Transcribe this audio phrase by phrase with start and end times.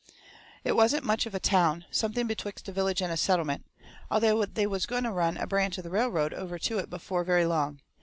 [0.63, 3.65] It wasn't much of a town something betwixt a village and a settlement
[4.09, 7.23] although they was going to run a branch of the railroad over to it before
[7.23, 7.81] very long.